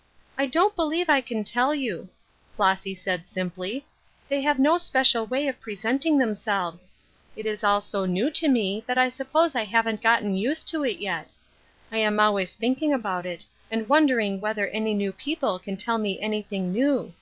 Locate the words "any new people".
14.66-15.60